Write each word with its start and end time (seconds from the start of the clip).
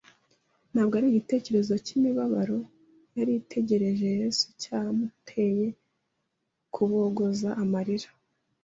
Ntabwo 0.71 0.93
ari 0.95 1.07
igitekerezo 1.09 1.73
cy'imibabaro 1.85 2.59
yari 3.17 3.31
itegereje 3.41 4.07
YesuCyamute 4.19 5.43
ye 5.57 5.67
kubogoza 6.73 7.49
amarira. 7.63 8.09